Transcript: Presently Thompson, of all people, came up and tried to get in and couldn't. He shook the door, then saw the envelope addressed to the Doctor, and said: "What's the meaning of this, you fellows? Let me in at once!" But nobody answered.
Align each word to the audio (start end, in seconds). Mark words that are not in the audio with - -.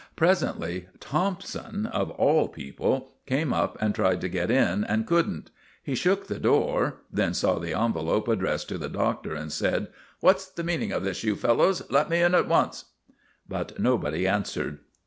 Presently 0.15 0.87
Thompson, 0.99 1.85
of 1.85 2.09
all 2.09 2.47
people, 2.47 3.11
came 3.27 3.53
up 3.53 3.77
and 3.79 3.93
tried 3.93 4.19
to 4.21 4.29
get 4.29 4.49
in 4.49 4.83
and 4.85 5.05
couldn't. 5.05 5.51
He 5.83 5.93
shook 5.93 6.25
the 6.25 6.39
door, 6.39 7.01
then 7.11 7.35
saw 7.35 7.59
the 7.59 7.75
envelope 7.79 8.27
addressed 8.27 8.67
to 8.69 8.79
the 8.79 8.89
Doctor, 8.89 9.35
and 9.35 9.51
said: 9.51 9.89
"What's 10.19 10.47
the 10.47 10.63
meaning 10.63 10.91
of 10.91 11.03
this, 11.03 11.23
you 11.23 11.35
fellows? 11.35 11.83
Let 11.91 12.09
me 12.09 12.19
in 12.19 12.33
at 12.33 12.47
once!" 12.47 12.85
But 13.47 13.77
nobody 13.79 14.27
answered. 14.27 14.79